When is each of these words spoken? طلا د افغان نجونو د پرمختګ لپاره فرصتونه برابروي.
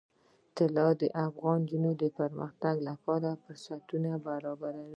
طلا 0.57 0.87
د 1.01 1.03
افغان 1.27 1.59
نجونو 1.63 1.91
د 2.01 2.03
پرمختګ 2.19 2.75
لپاره 2.89 3.29
فرصتونه 3.43 4.11
برابروي. 4.27 4.89